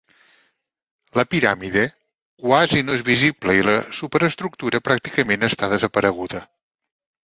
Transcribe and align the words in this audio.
La 1.19 1.25
piràmide 1.33 1.83
quasi 2.47 2.81
no 2.89 2.97
és 2.97 3.05
visible 3.13 3.59
i 3.61 3.63
la 3.71 3.79
superestructura 4.01 4.85
pràcticament 4.91 5.51
està 5.53 5.75
desapareguda. 5.79 6.47